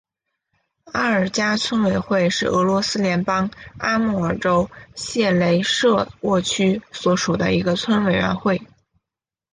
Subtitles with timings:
[0.85, 8.59] 阿尔加村委员会是俄罗斯联邦阿穆尔州谢雷舍沃区所属的一个村委员会。